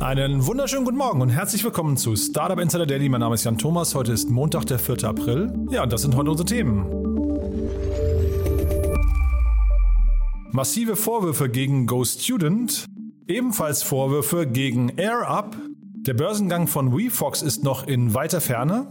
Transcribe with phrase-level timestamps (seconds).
[0.00, 3.10] Einen wunderschönen guten Morgen und herzlich willkommen zu Startup Insider Daily.
[3.10, 3.94] Mein Name ist Jan Thomas.
[3.94, 5.04] Heute ist Montag, der 4.
[5.04, 5.52] April.
[5.70, 6.86] Ja, und das sind heute unsere Themen.
[10.52, 12.86] Massive Vorwürfe gegen GoStudent.
[13.28, 15.54] Ebenfalls Vorwürfe gegen AirUp.
[15.96, 18.86] Der Börsengang von WeFox ist noch in weiter Ferne.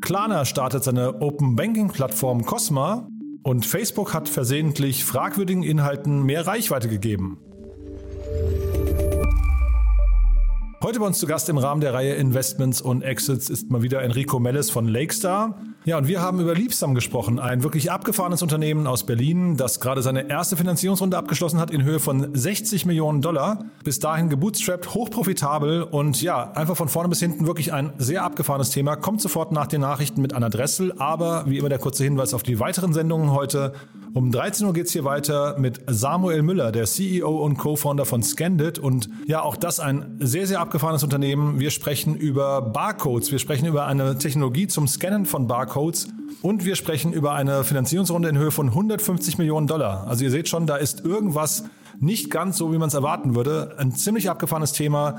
[0.00, 3.06] Klarna startet seine Open Banking Plattform Cosma.
[3.42, 7.36] Und Facebook hat versehentlich fragwürdigen Inhalten mehr Reichweite gegeben.
[10.84, 14.02] Heute bei uns zu Gast im Rahmen der Reihe Investments und Exits ist mal wieder
[14.02, 15.58] Enrico Melles von Lakestar.
[15.86, 20.02] Ja, und wir haben über Liebsam gesprochen, ein wirklich abgefahrenes Unternehmen aus Berlin, das gerade
[20.02, 23.64] seine erste Finanzierungsrunde abgeschlossen hat in Höhe von 60 Millionen Dollar.
[23.82, 28.68] Bis dahin gebootstrapped, hochprofitabel und ja, einfach von vorne bis hinten wirklich ein sehr abgefahrenes
[28.68, 28.96] Thema.
[28.96, 32.42] Kommt sofort nach den Nachrichten mit Anna Dressel, aber wie immer der kurze Hinweis auf
[32.42, 33.72] die weiteren Sendungen heute.
[34.14, 38.78] Um 13 Uhr geht's hier weiter mit Samuel Müller, der CEO und Co-Founder von Scandit
[38.78, 41.58] und ja, auch das ein sehr, sehr abgefahrenes Unternehmen.
[41.58, 46.06] Wir sprechen über Barcodes, wir sprechen über eine Technologie zum Scannen von Barcodes
[46.42, 50.06] und wir sprechen über eine Finanzierungsrunde in Höhe von 150 Millionen Dollar.
[50.06, 51.64] Also ihr seht schon, da ist irgendwas
[51.98, 53.74] nicht ganz so, wie man es erwarten würde.
[53.78, 55.18] Ein ziemlich abgefahrenes Thema.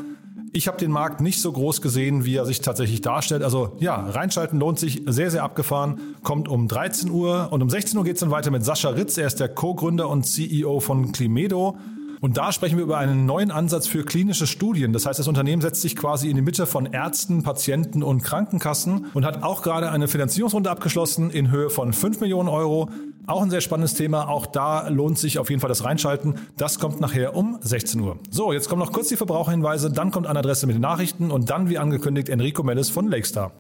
[0.56, 3.44] Ich habe den Markt nicht so groß gesehen, wie er sich tatsächlich darstellt.
[3.44, 6.16] Also ja, reinschalten lohnt sich, sehr, sehr abgefahren.
[6.24, 9.18] Kommt um 13 Uhr und um 16 Uhr geht es dann weiter mit Sascha Ritz.
[9.18, 11.78] Er ist der Co-Gründer und CEO von Climedo.
[12.26, 14.94] Und da sprechen wir über einen neuen Ansatz für klinische Studien.
[14.94, 19.12] Das heißt, das Unternehmen setzt sich quasi in die Mitte von Ärzten, Patienten und Krankenkassen
[19.14, 22.90] und hat auch gerade eine Finanzierungsrunde abgeschlossen in Höhe von 5 Millionen Euro.
[23.28, 24.28] Auch ein sehr spannendes Thema.
[24.28, 26.40] Auch da lohnt sich auf jeden Fall das Reinschalten.
[26.58, 28.18] Das kommt nachher um 16 Uhr.
[28.32, 31.52] So, jetzt kommen noch kurz die Verbraucherhinweise, dann kommt eine Adresse mit den Nachrichten und
[31.52, 33.52] dann, wie angekündigt, Enrico Mellis von Lakestar.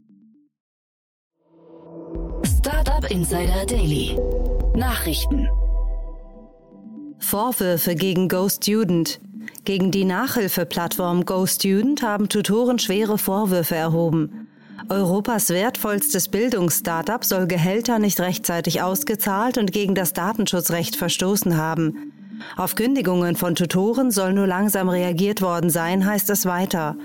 [2.43, 4.17] Startup Insider Daily.
[4.75, 5.47] Nachrichten.
[7.19, 9.19] Vorwürfe gegen GoStudent.
[9.63, 14.47] Gegen die Nachhilfeplattform GoStudent haben Tutoren schwere Vorwürfe erhoben.
[14.89, 22.11] Europas wertvollstes Bildungsstartup soll Gehälter nicht rechtzeitig ausgezahlt und gegen das Datenschutzrecht verstoßen haben.
[22.57, 26.95] Auf Kündigungen von Tutoren soll nur langsam reagiert worden sein, heißt es weiter.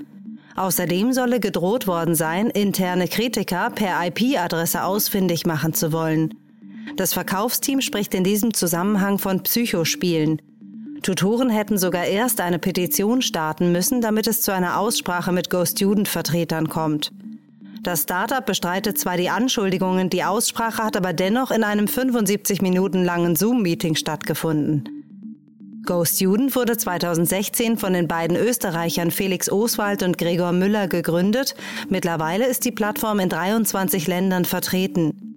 [0.56, 6.34] Außerdem solle gedroht worden sein, interne Kritiker per IP-Adresse ausfindig machen zu wollen.
[6.96, 10.42] Das Verkaufsteam spricht in diesem Zusammenhang von Psychospielen.
[11.02, 16.68] Tutoren hätten sogar erst eine Petition starten müssen, damit es zu einer Aussprache mit Go-Student-Vertretern
[16.68, 17.10] kommt.
[17.82, 23.04] Das Startup bestreitet zwar die Anschuldigungen, die Aussprache hat aber dennoch in einem 75 Minuten
[23.04, 24.84] langen Zoom-Meeting stattgefunden.
[25.86, 31.54] GoStudent wurde 2016 von den beiden Österreichern Felix Oswald und Gregor Müller gegründet.
[31.88, 35.29] Mittlerweile ist die Plattform in 23 Ländern vertreten.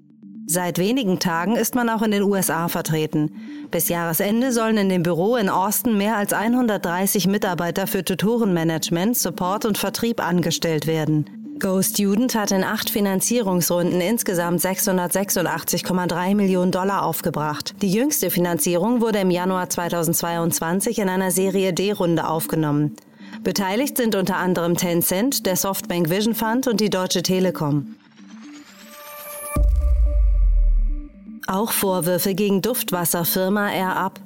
[0.45, 3.31] Seit wenigen Tagen ist man auch in den USA vertreten.
[3.71, 9.65] Bis Jahresende sollen in dem Büro in Austin mehr als 130 Mitarbeiter für Tutorenmanagement, Support
[9.65, 11.25] und Vertrieb angestellt werden.
[11.59, 17.73] GoStudent hat in acht Finanzierungsrunden insgesamt 686,3 Millionen Dollar aufgebracht.
[17.81, 22.95] Die jüngste Finanzierung wurde im Januar 2022 in einer Serie D-Runde aufgenommen.
[23.43, 27.95] Beteiligt sind unter anderem Tencent, der Softbank Vision Fund und die Deutsche Telekom.
[31.47, 34.19] Auch Vorwürfe gegen Duftwasserfirma AirUp.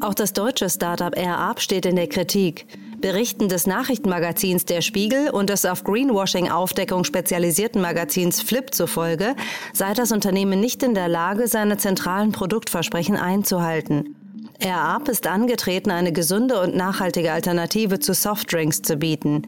[0.00, 2.66] Auch das deutsche Startup AirUp steht in der Kritik.
[3.00, 9.34] Berichten des Nachrichtenmagazins Der Spiegel und des auf Greenwashing-Aufdeckung spezialisierten Magazins Flip zufolge
[9.72, 14.14] sei das Unternehmen nicht in der Lage, seine zentralen Produktversprechen einzuhalten.
[14.60, 19.42] AirUp ist angetreten, eine gesunde und nachhaltige Alternative zu Softdrinks zu bieten.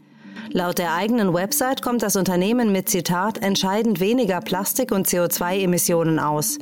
[0.51, 6.59] Laut der eigenen Website kommt das Unternehmen mit Zitat entscheidend weniger Plastik- und CO2-Emissionen aus.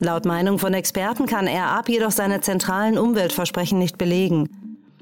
[0.00, 4.48] Laut Meinung von Experten kann AirUp jedoch seine zentralen Umweltversprechen nicht belegen.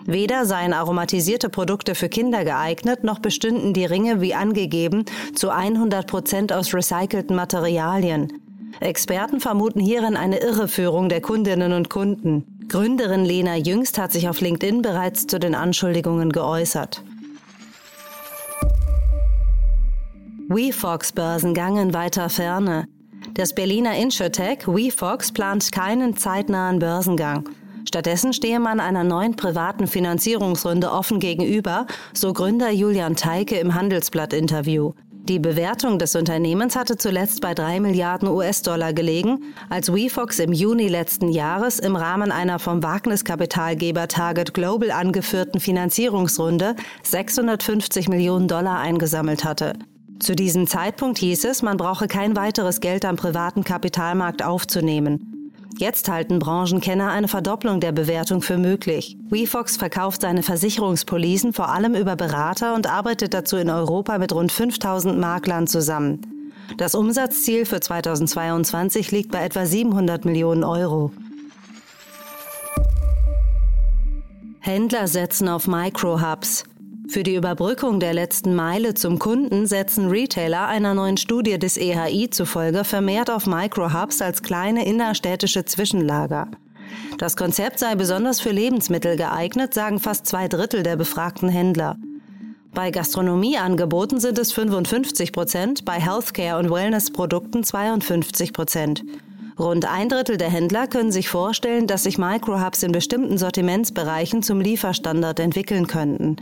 [0.04, 6.06] Weder seien aromatisierte Produkte für Kinder geeignet, noch bestünden die Ringe wie angegeben zu 100
[6.06, 8.32] Prozent aus recycelten Materialien.
[8.80, 12.66] Experten vermuten hierin eine Irreführung der Kundinnen und Kunden.
[12.68, 17.02] Gründerin Lena Jüngst hat sich auf LinkedIn bereits zu den Anschuldigungen geäußert.
[20.48, 22.86] WeFox Börsengang in weiter Ferne.
[23.34, 27.48] Das Berliner Insurtech WeFox plant keinen zeitnahen Börsengang.
[27.88, 34.92] Stattdessen stehe man einer neuen privaten Finanzierungsrunde offen gegenüber, so Gründer Julian Teike im Handelsblatt-Interview.
[35.24, 40.88] Die Bewertung des Unternehmens hatte zuletzt bei 3 Milliarden US-Dollar gelegen, als WeFox im Juni
[40.88, 46.74] letzten Jahres im Rahmen einer vom Wagniskapitalgeber Target Global angeführten Finanzierungsrunde
[47.04, 49.74] 650 Millionen Dollar eingesammelt hatte.
[50.22, 55.50] Zu diesem Zeitpunkt hieß es, man brauche kein weiteres Geld am privaten Kapitalmarkt aufzunehmen.
[55.78, 59.18] Jetzt halten Branchenkenner eine Verdopplung der Bewertung für möglich.
[59.30, 64.52] WeFox verkauft seine Versicherungspolisen vor allem über Berater und arbeitet dazu in Europa mit rund
[64.52, 66.20] 5000 Maklern zusammen.
[66.76, 71.10] Das Umsatzziel für 2022 liegt bei etwa 700 Millionen Euro.
[74.60, 76.62] Händler setzen auf Microhubs.
[77.12, 82.30] Für die Überbrückung der letzten Meile zum Kunden setzen Retailer einer neuen Studie des EHI
[82.30, 86.48] zufolge vermehrt auf Microhubs als kleine innerstädtische Zwischenlager.
[87.18, 91.98] Das Konzept sei besonders für Lebensmittel geeignet, sagen fast zwei Drittel der befragten Händler.
[92.72, 99.04] Bei Gastronomieangeboten sind es 55 Prozent, bei Healthcare- und Wellnessprodukten 52 Prozent.
[99.58, 104.62] Rund ein Drittel der Händler können sich vorstellen, dass sich Microhubs in bestimmten Sortimentsbereichen zum
[104.62, 106.36] Lieferstandard entwickeln könnten.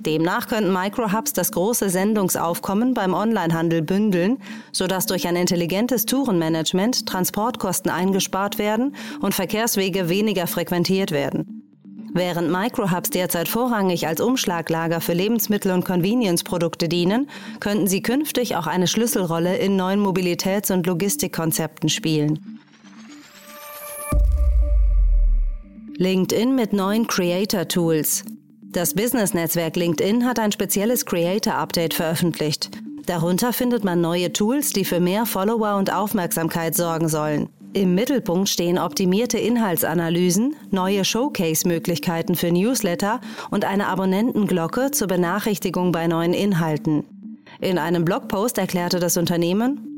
[0.00, 4.38] Demnach könnten Microhubs das große Sendungsaufkommen beim Onlinehandel bündeln,
[4.72, 11.62] sodass durch ein intelligentes Tourenmanagement Transportkosten eingespart werden und Verkehrswege weniger frequentiert werden.
[12.14, 18.66] Während Microhubs derzeit vorrangig als Umschlaglager für Lebensmittel und Convenience-Produkte dienen, könnten sie künftig auch
[18.66, 22.58] eine Schlüsselrolle in neuen Mobilitäts- und Logistikkonzepten spielen.
[25.96, 28.24] LinkedIn mit neuen Creator-Tools.
[28.72, 32.70] Das Business-Netzwerk LinkedIn hat ein spezielles Creator-Update veröffentlicht.
[33.04, 37.50] Darunter findet man neue Tools, die für mehr Follower und Aufmerksamkeit sorgen sollen.
[37.74, 43.20] Im Mittelpunkt stehen optimierte Inhaltsanalysen, neue Showcase-Möglichkeiten für Newsletter
[43.50, 47.04] und eine Abonnentenglocke zur Benachrichtigung bei neuen Inhalten.
[47.60, 49.91] In einem Blogpost erklärte das Unternehmen,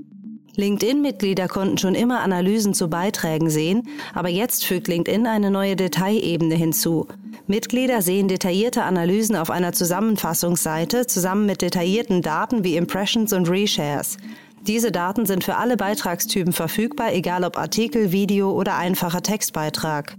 [0.57, 6.55] LinkedIn-Mitglieder konnten schon immer Analysen zu Beiträgen sehen, aber jetzt fügt LinkedIn eine neue Detailebene
[6.55, 7.09] hinzu.
[7.47, 14.17] Mitglieder sehen detaillierte Analysen auf einer Zusammenfassungsseite zusammen mit detaillierten Daten wie Impressions und Reshares.
[14.63, 20.17] Diese Daten sind für alle Beitragstypen verfügbar, egal ob Artikel, Video oder einfacher Textbeitrag.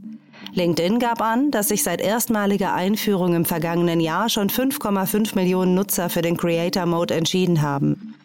[0.54, 6.10] LinkedIn gab an, dass sich seit erstmaliger Einführung im vergangenen Jahr schon 5,5 Millionen Nutzer
[6.10, 8.16] für den Creator Mode entschieden haben.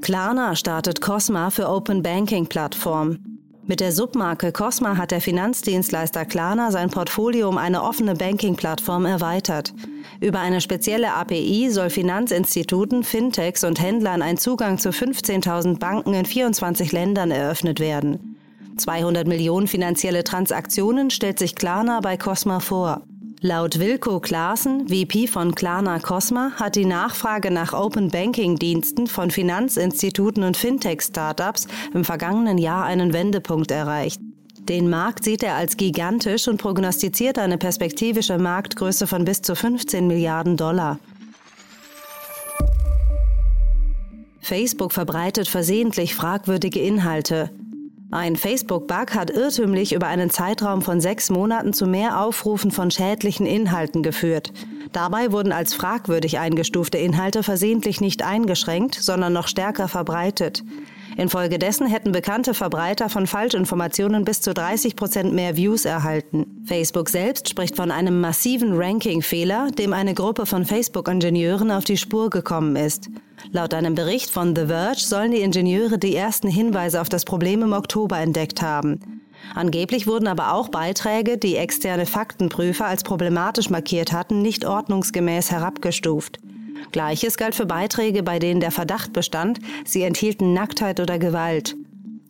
[0.00, 3.18] Klarna startet Cosma für Open Banking Plattform.
[3.66, 9.74] Mit der Submarke Cosma hat der Finanzdienstleister Klarna sein Portfolio um eine offene Banking-Plattform erweitert.
[10.20, 16.24] Über eine spezielle API soll Finanzinstituten, Fintechs und Händlern ein Zugang zu 15.000 Banken in
[16.24, 18.38] 24 Ländern eröffnet werden.
[18.78, 23.02] 200 Millionen finanzielle Transaktionen stellt sich Klarna bei Cosma vor.
[23.40, 29.30] Laut Wilko Klaassen, VP von Klarna Cosma, hat die Nachfrage nach Open Banking Diensten von
[29.30, 34.20] Finanzinstituten und Fintech-Startups im vergangenen Jahr einen Wendepunkt erreicht.
[34.68, 40.08] Den Markt sieht er als gigantisch und prognostiziert eine perspektivische Marktgröße von bis zu 15
[40.08, 40.98] Milliarden Dollar.
[44.40, 47.50] Facebook verbreitet versehentlich fragwürdige Inhalte.
[48.10, 53.44] Ein Facebook-Bug hat irrtümlich über einen Zeitraum von sechs Monaten zu mehr Aufrufen von schädlichen
[53.44, 54.50] Inhalten geführt.
[54.92, 60.64] Dabei wurden als fragwürdig eingestufte Inhalte versehentlich nicht eingeschränkt, sondern noch stärker verbreitet.
[61.18, 66.62] Infolgedessen hätten bekannte Verbreiter von Falschinformationen bis zu 30 Prozent mehr Views erhalten.
[66.64, 72.30] Facebook selbst spricht von einem massiven Ranking-Fehler, dem eine Gruppe von Facebook-Ingenieuren auf die Spur
[72.30, 73.10] gekommen ist.
[73.50, 77.62] Laut einem Bericht von The Verge sollen die Ingenieure die ersten Hinweise auf das Problem
[77.62, 79.20] im Oktober entdeckt haben.
[79.56, 86.38] Angeblich wurden aber auch Beiträge, die externe Faktenprüfer als problematisch markiert hatten, nicht ordnungsgemäß herabgestuft.
[86.92, 91.76] Gleiches galt für Beiträge, bei denen der Verdacht bestand, sie enthielten Nacktheit oder Gewalt.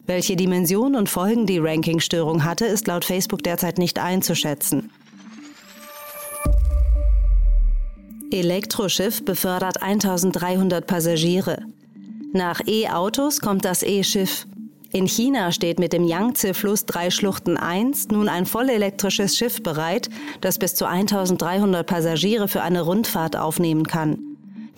[0.06, 4.90] Welche Dimension und Folgen die Rankingstörung hatte, ist laut Facebook derzeit nicht einzuschätzen.
[8.30, 11.62] Elektroschiff befördert 1300 Passagiere.
[12.32, 14.46] Nach E-Autos kommt das E-Schiff.
[14.92, 20.08] In China steht mit dem Yangtze-Fluss Drei Schluchten 1 nun ein vollelektrisches Schiff bereit,
[20.40, 24.27] das bis zu 1300 Passagiere für eine Rundfahrt aufnehmen kann.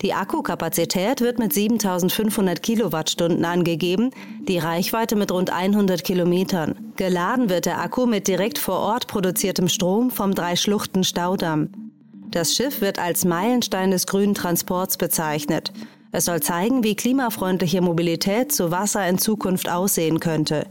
[0.01, 4.09] Die Akkukapazität wird mit 7500 Kilowattstunden angegeben,
[4.47, 6.93] die Reichweite mit rund 100 Kilometern.
[6.95, 11.69] Geladen wird der Akku mit direkt vor Ort produziertem Strom vom Drei Schluchten Staudamm.
[12.31, 15.71] Das Schiff wird als Meilenstein des grünen Transports bezeichnet.
[16.11, 20.65] Es soll zeigen, wie klimafreundliche Mobilität zu Wasser in Zukunft aussehen könnte.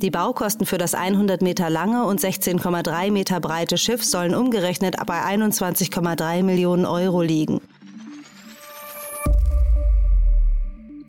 [0.00, 5.22] Die Baukosten für das 100 Meter lange und 16,3 Meter breite Schiff sollen umgerechnet bei
[5.22, 7.60] 21,3 Millionen Euro liegen.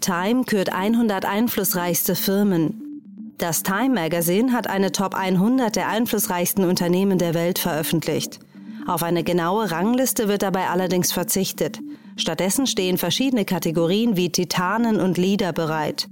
[0.03, 3.01] Time kürt 100 einflussreichste Firmen.
[3.37, 8.39] Das Time Magazine hat eine Top 100 der einflussreichsten Unternehmen der Welt veröffentlicht.
[8.85, 11.79] Auf eine genaue Rangliste wird dabei allerdings verzichtet.
[12.17, 16.09] Stattdessen stehen verschiedene Kategorien wie Titanen und Leader bereit.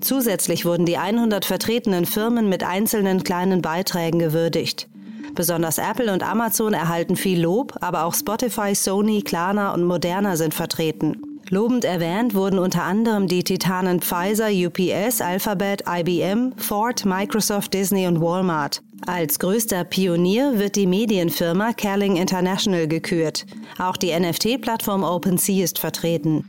[0.00, 4.88] Zusätzlich wurden die 100 vertretenen Firmen mit einzelnen kleinen Beiträgen gewürdigt.
[5.34, 10.54] Besonders Apple und Amazon erhalten viel Lob, aber auch Spotify, Sony, Klarna und Moderna sind
[10.54, 11.33] vertreten.
[11.50, 18.20] Lobend erwähnt wurden unter anderem die Titanen Pfizer, UPS, Alphabet, IBM, Ford, Microsoft, Disney und
[18.20, 18.82] Walmart.
[19.06, 23.44] Als größter Pionier wird die Medienfirma Kerling International gekürt.
[23.78, 26.44] Auch die NFT-Plattform OpenSea ist vertreten.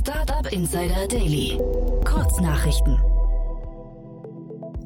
[0.00, 1.60] Startup Insider Daily.
[2.06, 2.98] Kurznachrichten.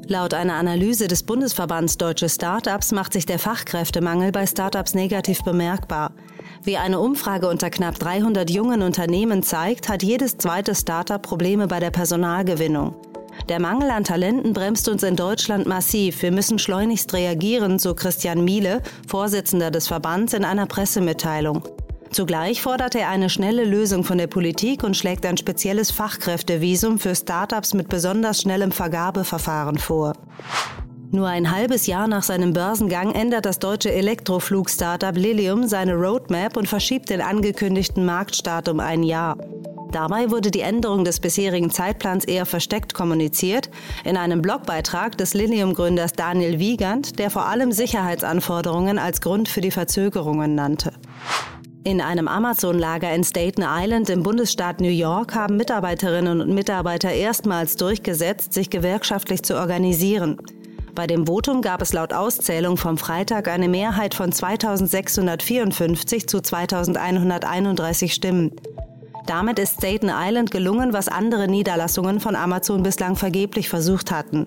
[0.07, 6.11] Laut einer Analyse des Bundesverbands Deutsche Startups macht sich der Fachkräftemangel bei Startups negativ bemerkbar.
[6.65, 11.81] Wie eine Umfrage unter knapp 300 jungen Unternehmen zeigt, hat jedes zweite Startup Probleme bei
[11.81, 12.95] der Personalgewinnung.
[13.49, 16.21] Der Mangel an Talenten bremst uns in Deutschland massiv.
[16.21, 21.67] Wir müssen schleunigst reagieren, so Christian Miele, Vorsitzender des Verbands, in einer Pressemitteilung.
[22.11, 27.13] Zugleich fordert er eine schnelle Lösung von der Politik und schlägt ein spezielles Fachkräftevisum für
[27.13, 30.13] Startups mit besonders schnellem Vergabeverfahren vor.
[31.13, 36.67] Nur ein halbes Jahr nach seinem Börsengang ändert das deutsche Elektroflug-Startup Lilium seine Roadmap und
[36.67, 39.37] verschiebt den angekündigten Marktstart um ein Jahr.
[39.91, 43.69] Dabei wurde die Änderung des bisherigen Zeitplans eher versteckt kommuniziert,
[44.03, 49.69] in einem Blogbeitrag des Lilium-Gründers Daniel Wiegand, der vor allem Sicherheitsanforderungen als Grund für die
[49.69, 50.93] Verzögerungen nannte.
[51.83, 57.75] In einem Amazon-Lager in Staten Island im Bundesstaat New York haben Mitarbeiterinnen und Mitarbeiter erstmals
[57.75, 60.39] durchgesetzt, sich gewerkschaftlich zu organisieren.
[60.95, 68.13] Bei dem Votum gab es laut Auszählung vom Freitag eine Mehrheit von 2654 zu 2131
[68.13, 68.51] Stimmen.
[69.25, 74.45] Damit ist Staten Island gelungen, was andere Niederlassungen von Amazon bislang vergeblich versucht hatten.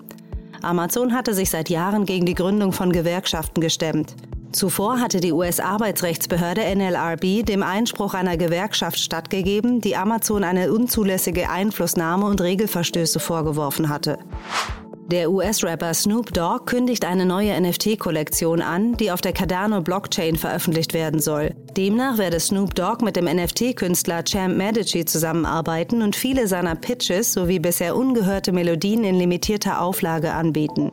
[0.61, 4.15] Amazon hatte sich seit Jahren gegen die Gründung von Gewerkschaften gestemmt.
[4.53, 12.25] Zuvor hatte die US-Arbeitsrechtsbehörde NLRB dem Einspruch einer Gewerkschaft stattgegeben, die Amazon eine unzulässige Einflussnahme
[12.25, 14.17] und Regelverstöße vorgeworfen hatte.
[15.09, 21.21] Der US-Rapper Snoop Dogg kündigt eine neue NFT-Kollektion an, die auf der Cardano-Blockchain veröffentlicht werden
[21.21, 21.55] soll.
[21.77, 27.59] Demnach werde Snoop Dogg mit dem NFT-Künstler Champ Medici zusammenarbeiten und viele seiner Pitches sowie
[27.59, 30.91] bisher ungehörte Melodien in limitierter Auflage anbieten.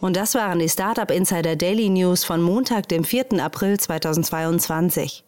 [0.00, 3.40] Und das waren die Startup Insider Daily News von Montag, dem 4.
[3.40, 5.24] April 2022.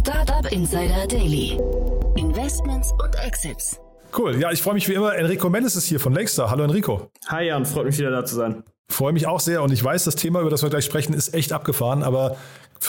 [0.00, 1.60] Startup Insider Daily.
[2.16, 3.78] Investments und Exits.
[4.16, 4.40] Cool.
[4.40, 5.14] Ja, ich freue mich wie immer.
[5.14, 6.50] Enrico Mendes ist hier von Lakestar.
[6.50, 7.10] Hallo Enrico.
[7.28, 8.62] Hi Jan, freut mich wieder da zu sein.
[8.88, 11.32] Freue mich auch sehr und ich weiß, das Thema, über das wir gleich sprechen, ist
[11.32, 12.36] echt abgefahren, aber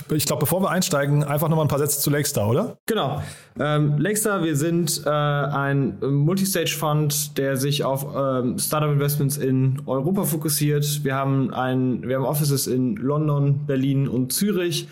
[0.10, 2.78] ich glaube, bevor wir einsteigen, einfach nochmal ein paar Sätze zu Lakestar, oder?
[2.86, 3.22] Genau.
[3.60, 11.04] Ähm, Lakestar, wir sind äh, ein Multistage-Fund, der sich auf ähm, Startup-Investments in Europa fokussiert.
[11.04, 14.88] Wir haben, ein, wir haben Offices in London, Berlin und Zürich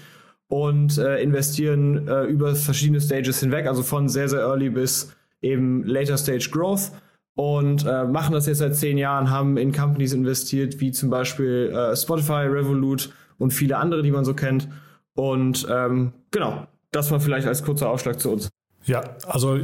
[0.49, 5.83] und äh, investieren äh, über verschiedene Stages hinweg, also von sehr, sehr early bis eben
[5.83, 6.91] Later Stage Growth
[7.35, 11.71] und äh, machen das jetzt seit zehn Jahren, haben in Companies investiert, wie zum Beispiel
[11.73, 14.67] äh, Spotify, Revolut und viele andere, die man so kennt.
[15.13, 18.49] Und ähm, genau, das war vielleicht als kurzer Ausschlag zu uns.
[18.85, 19.57] Ja, also,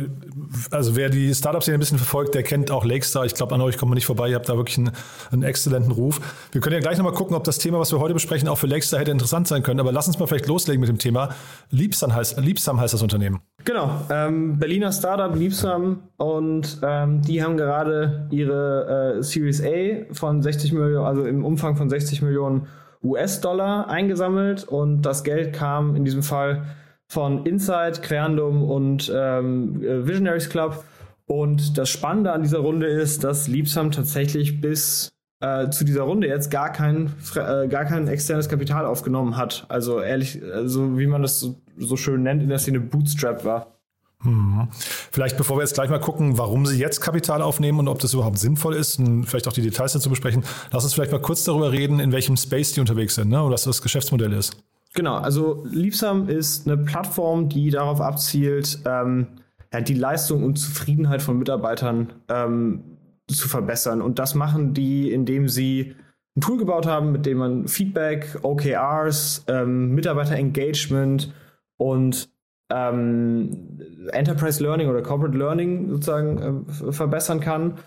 [0.71, 3.25] also wer die Startups hier ein bisschen verfolgt, der kennt auch Lakestar.
[3.25, 4.29] Ich glaube, an euch kommt man nicht vorbei.
[4.29, 4.91] Ihr habt da wirklich einen,
[5.31, 6.19] einen exzellenten Ruf.
[6.51, 8.67] Wir können ja gleich nochmal gucken, ob das Thema, was wir heute besprechen, auch für
[8.67, 9.79] Lakestar hätte interessant sein können.
[9.79, 11.29] Aber lass uns mal vielleicht loslegen mit dem Thema.
[11.71, 13.39] Liebsam heißt, Liebsam heißt das Unternehmen.
[13.63, 20.43] Genau, ähm, Berliner Startup Liebsam und ähm, die haben gerade ihre äh, Series A von
[20.43, 22.67] 60 Millionen, also im Umfang von 60 Millionen
[23.03, 26.65] US-Dollar eingesammelt und das Geld kam in diesem Fall
[27.07, 30.83] von Inside, Creandum und ähm, äh, Visionaries Club.
[31.27, 36.27] Und das Spannende an dieser Runde ist, dass Liebsam tatsächlich bis äh, zu dieser Runde
[36.27, 39.65] jetzt gar kein, äh, gar kein externes Kapital aufgenommen hat.
[39.69, 43.75] Also ehrlich, also wie man das so, so schön nennt, in der Szene Bootstrap war.
[44.21, 44.67] Hm.
[44.71, 48.13] Vielleicht bevor wir jetzt gleich mal gucken, warum Sie jetzt Kapital aufnehmen und ob das
[48.13, 51.43] überhaupt sinnvoll ist und vielleicht auch die Details dazu besprechen, lass uns vielleicht mal kurz
[51.43, 53.41] darüber reden, in welchem Space die unterwegs sind ne?
[53.41, 54.57] oder was das Geschäftsmodell ist.
[54.95, 59.27] Genau, also Liebsam ist eine Plattform, die darauf abzielt, ähm,
[59.73, 62.97] ja, die Leistung und Zufriedenheit von Mitarbeitern ähm,
[63.27, 64.01] zu verbessern.
[64.01, 65.95] Und das machen die, indem sie
[66.37, 71.33] ein Tool gebaut haben, mit dem man Feedback, OKRs, ähm, Mitarbeiter-Engagement
[71.75, 72.29] und
[72.69, 73.79] ähm,
[74.13, 77.79] Enterprise Learning oder Corporate Learning sozusagen äh, verbessern kann.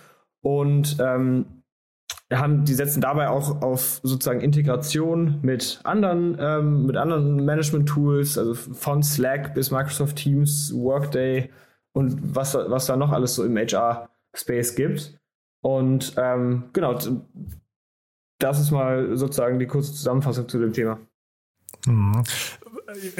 [0.43, 1.58] Und ähm,
[2.33, 8.55] haben, die setzen dabei auch auf sozusagen Integration mit anderen, ähm, mit anderen Management-Tools, also
[8.55, 11.51] von Slack bis Microsoft Teams, Workday
[11.93, 15.19] und was, was da noch alles so im HR-Space gibt.
[15.63, 16.99] Und ähm, genau,
[18.39, 20.99] das ist mal sozusagen die kurze Zusammenfassung zu dem Thema.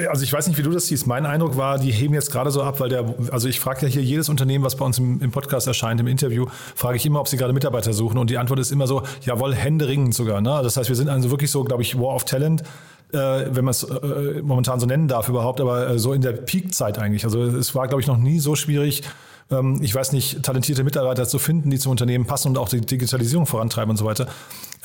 [0.09, 1.05] Also ich weiß nicht, wie du das siehst.
[1.05, 3.87] Mein Eindruck war, die heben jetzt gerade so ab, weil der, also ich frage ja
[3.87, 7.19] hier jedes Unternehmen, was bei uns im, im, Podcast erscheint, im Interview, frage ich immer,
[7.19, 8.17] ob sie gerade Mitarbeiter suchen.
[8.17, 10.41] Und die Antwort ist immer so, jawohl, händeringend sogar.
[10.41, 10.59] Ne?
[10.63, 12.63] Das heißt, wir sind also wirklich so, glaube ich, War of Talent.
[13.11, 16.33] Äh, wenn man es äh, momentan so nennen darf überhaupt, aber äh, so in der
[16.33, 17.23] Peak-Zeit eigentlich.
[17.23, 19.03] Also es war, glaube ich, noch nie so schwierig,
[19.51, 22.81] ähm, ich weiß nicht, talentierte Mitarbeiter zu finden, die zum Unternehmen passen und auch die
[22.81, 24.27] Digitalisierung vorantreiben und so weiter.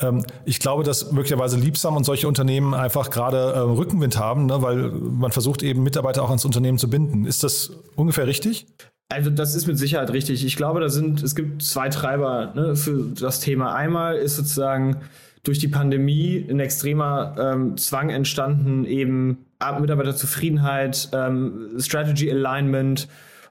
[0.01, 4.61] Ähm, ich glaube, dass möglicherweise Liebsam und solche Unternehmen einfach gerade ähm, Rückenwind haben, ne,
[4.61, 7.25] weil man versucht eben Mitarbeiter auch ans Unternehmen zu binden.
[7.25, 8.67] Ist das ungefähr richtig?
[9.09, 10.43] Also das ist mit Sicherheit richtig.
[10.43, 13.73] Ich glaube, da sind es gibt zwei Treiber ne, für das Thema.
[13.75, 14.97] Einmal ist sozusagen
[15.43, 19.45] durch die Pandemie ein extremer ähm, Zwang entstanden, eben
[19.79, 23.07] Mitarbeiterzufriedenheit, ähm, Strategy Alignment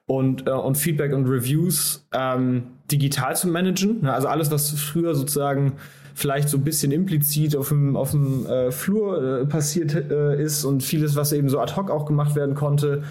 [0.07, 4.07] und, äh, und Feedback und Reviews ähm, digital zu managen.
[4.07, 5.75] Also alles, was früher sozusagen
[6.15, 10.65] vielleicht so ein bisschen implizit auf dem, auf dem äh, Flur äh, passiert äh, ist
[10.65, 13.03] und vieles, was eben so ad hoc auch gemacht werden konnte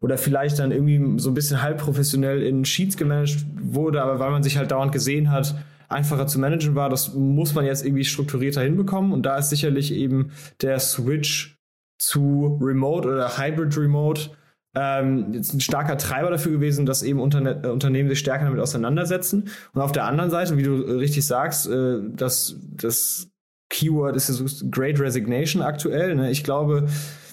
[0.00, 4.30] oder vielleicht dann irgendwie so ein bisschen halb professionell in Sheets gemanagt wurde, aber weil
[4.30, 5.54] man sich halt dauernd gesehen hat,
[5.88, 9.92] einfacher zu managen war, das muss man jetzt irgendwie strukturierter hinbekommen und da ist sicherlich
[9.92, 11.58] eben der Switch
[11.98, 14.30] zu Remote oder Hybrid Remote
[14.74, 18.60] ähm, jetzt ein starker Treiber dafür gewesen, dass eben Unterne äh, Unternehmen sich stärker damit
[18.60, 19.50] auseinandersetzen.
[19.74, 23.28] Und auf der anderen Seite, wie du äh, richtig sagst, äh, dass das
[23.68, 26.14] Keyword ist so Great Resignation aktuell.
[26.14, 26.30] Ne?
[26.30, 26.88] Ich glaube,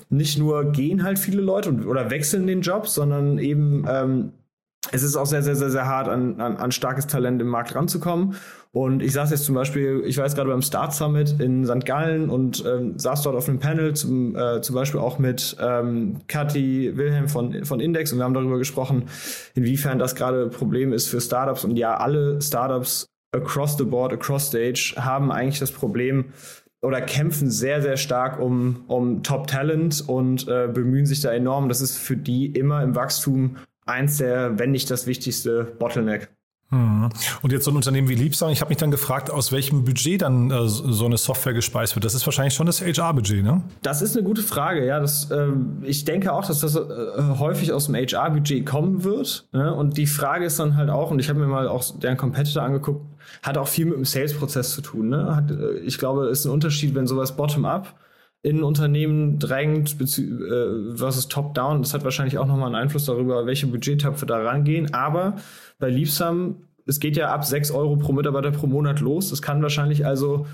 [0.10, 4.32] nicht nur gehen halt viele Leute und, oder wechseln den Job, sondern eben ähm,
[4.92, 7.76] es ist auch sehr, sehr, sehr, sehr hart, an, an, an starkes Talent im Markt
[7.76, 8.36] ranzukommen.
[8.72, 11.86] Und ich saß jetzt zum Beispiel, ich war jetzt gerade beim Start Summit in St.
[11.86, 16.18] Gallen und ähm, saß dort auf einem Panel, zum, äh, zum Beispiel auch mit ähm,
[16.28, 19.06] Kathi Wilhelm von, von Index und wir haben darüber gesprochen,
[19.56, 21.64] inwiefern das gerade Problem ist für Startups.
[21.64, 26.26] Und ja, alle Startups across the board, across stage haben eigentlich das Problem,
[26.82, 31.68] oder kämpfen sehr, sehr stark um, um Top-Talent und äh, bemühen sich da enorm.
[31.68, 33.58] Das ist für die immer im Wachstum
[33.90, 36.30] eins der, wenn nicht das wichtigste Bottleneck.
[36.72, 37.10] Mhm.
[37.42, 40.22] Und jetzt so ein Unternehmen wie Liebsam, ich habe mich dann gefragt, aus welchem Budget
[40.22, 42.06] dann äh, so eine Software gespeist wird.
[42.06, 43.64] Das ist wahrscheinlich schon das HR-Budget, ne?
[43.82, 45.00] Das ist eine gute Frage, ja.
[45.00, 45.48] Das, äh,
[45.82, 46.80] ich denke auch, dass das äh,
[47.40, 49.48] häufig aus dem HR-Budget kommen wird.
[49.52, 49.74] Ne?
[49.74, 52.62] Und die Frage ist dann halt auch, und ich habe mir mal auch deren Competitor
[52.62, 53.04] angeguckt,
[53.42, 55.10] hat auch viel mit dem Sales-Prozess zu tun.
[55.10, 55.36] Ne?
[55.36, 57.96] Hat, äh, ich glaube, es ist ein Unterschied, wenn sowas bottom-up
[58.42, 61.82] in Unternehmen drängt äh, versus top-down.
[61.82, 64.94] Das hat wahrscheinlich auch nochmal einen Einfluss darüber, welche Budgettöpfe da rangehen.
[64.94, 65.36] Aber
[65.78, 69.30] bei Liebsam, es geht ja ab 6 Euro pro Mitarbeiter pro Monat los.
[69.30, 70.48] Das kann wahrscheinlich also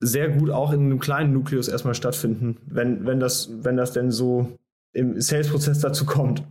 [0.00, 4.10] sehr gut auch in einem kleinen Nukleus erstmal stattfinden, wenn, wenn, das, wenn das denn
[4.10, 4.58] so
[4.92, 6.42] im Sales-Prozess dazu kommt.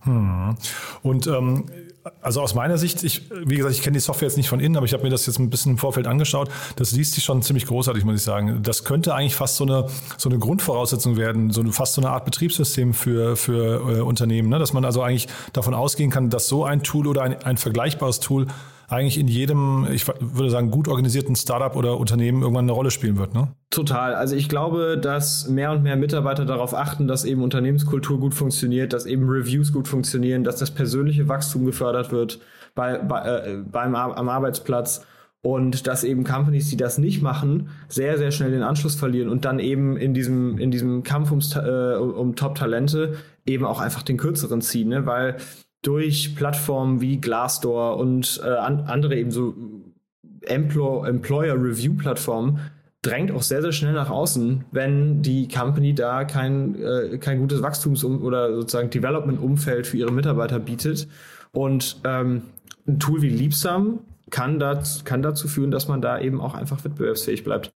[0.00, 0.54] Hm.
[1.02, 1.66] Und ähm,
[2.22, 4.76] also aus meiner Sicht, ich, wie gesagt, ich kenne die Software jetzt nicht von innen,
[4.76, 6.50] aber ich habe mir das jetzt ein bisschen im Vorfeld angeschaut.
[6.76, 8.62] Das liest sich schon ziemlich großartig, muss ich sagen.
[8.62, 9.86] Das könnte eigentlich fast so eine,
[10.16, 14.48] so eine Grundvoraussetzung werden, so eine, fast so eine Art Betriebssystem für, für äh, Unternehmen,
[14.48, 14.58] ne?
[14.58, 18.20] dass man also eigentlich davon ausgehen kann, dass so ein Tool oder ein, ein vergleichbares
[18.20, 18.46] Tool
[18.90, 23.18] eigentlich in jedem, ich würde sagen, gut organisierten Startup oder Unternehmen irgendwann eine Rolle spielen
[23.18, 23.34] wird.
[23.34, 23.48] Ne?
[23.70, 24.14] Total.
[24.14, 28.92] Also ich glaube, dass mehr und mehr Mitarbeiter darauf achten, dass eben Unternehmenskultur gut funktioniert,
[28.92, 32.40] dass eben Reviews gut funktionieren, dass das persönliche Wachstum gefördert wird
[32.74, 35.06] bei, bei, äh, beim am Arbeitsplatz
[35.42, 39.44] und dass eben Companies, die das nicht machen, sehr, sehr schnell den Anschluss verlieren und
[39.44, 43.14] dann eben in diesem, in diesem Kampf ums, äh, um Top-Talente
[43.46, 45.06] eben auch einfach den kürzeren ziehen, ne?
[45.06, 45.36] weil
[45.82, 49.54] durch Plattformen wie Glassdoor und äh, an, andere eben so
[50.42, 52.60] Employer, Employer Review Plattformen
[53.02, 57.62] drängt auch sehr, sehr schnell nach außen, wenn die Company da kein, äh, kein gutes
[57.62, 61.08] Wachstums- oder sozusagen Development-Umfeld für ihre Mitarbeiter bietet.
[61.52, 62.42] Und ähm,
[62.86, 66.84] ein Tool wie Liebsam kann, das, kann dazu führen, dass man da eben auch einfach
[66.84, 67.72] wettbewerbsfähig bleibt.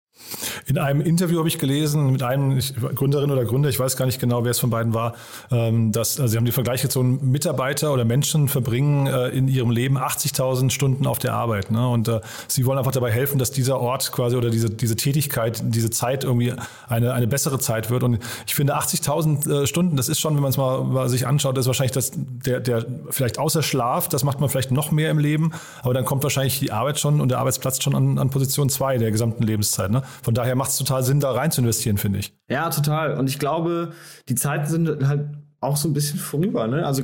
[0.66, 4.06] In einem Interview habe ich gelesen mit einem ich, Gründerin oder Gründer, ich weiß gar
[4.06, 5.14] nicht genau, wer es von beiden war,
[5.50, 9.70] ähm, dass also sie haben die Vergleich gezogen, Mitarbeiter oder Menschen verbringen äh, in ihrem
[9.70, 11.70] Leben 80.000 Stunden auf der Arbeit.
[11.70, 11.88] Ne?
[11.88, 15.62] Und äh, sie wollen einfach dabei helfen, dass dieser Ort quasi oder diese, diese Tätigkeit,
[15.64, 16.54] diese Zeit irgendwie
[16.88, 18.02] eine, eine bessere Zeit wird.
[18.02, 21.26] Und ich finde 80.000 äh, Stunden, das ist schon, wenn man es mal, mal, sich
[21.26, 25.11] anschaut, ist wahrscheinlich das, der, der vielleicht außer Schlaf, das macht man vielleicht noch mehr
[25.11, 25.52] im Leben,
[25.83, 28.98] aber dann kommt wahrscheinlich die Arbeit schon und der Arbeitsplatz schon an, an Position zwei
[28.98, 29.90] der gesamten Lebenszeit.
[29.90, 30.02] Ne?
[30.23, 32.35] Von daher macht es total Sinn, da rein zu investieren, finde ich.
[32.49, 33.16] Ja, total.
[33.18, 33.92] Und ich glaube,
[34.29, 35.27] die Zeiten sind halt
[35.61, 36.66] auch so ein bisschen vorüber.
[36.66, 36.87] Ne?
[36.87, 37.03] Also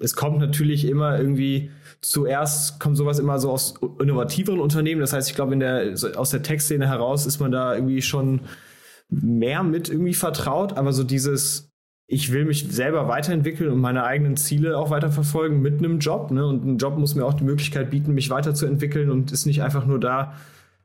[0.00, 1.70] es kommt natürlich immer irgendwie
[2.02, 5.00] zuerst kommt sowas immer so aus innovativeren Unternehmen.
[5.00, 8.40] Das heißt, ich glaube, in der aus der Tech-Szene heraus ist man da irgendwie schon
[9.08, 10.76] mehr mit irgendwie vertraut.
[10.76, 11.70] Aber so dieses
[12.08, 16.30] ich will mich selber weiterentwickeln und meine eigenen Ziele auch weiterverfolgen mit einem Job.
[16.30, 16.46] Ne?
[16.46, 19.86] Und ein Job muss mir auch die Möglichkeit bieten, mich weiterzuentwickeln und ist nicht einfach
[19.86, 20.34] nur da,